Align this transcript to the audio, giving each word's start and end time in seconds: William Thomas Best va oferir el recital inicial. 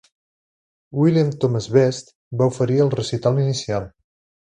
William 1.01 1.27
Thomas 1.43 1.67
Best 1.75 2.09
va 2.41 2.47
oferir 2.53 2.79
el 2.87 2.91
recital 2.95 3.39
inicial. 3.45 3.87